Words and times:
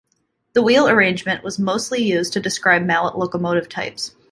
The 0.53 0.63
wheel 0.63 0.89
arrangement 0.89 1.43
was 1.43 1.59
mostly 1.59 1.99
used 2.01 2.33
to 2.33 2.39
describe 2.39 2.81
Mallet 2.83 3.19
locomotive 3.19 3.69
types. 3.69 4.15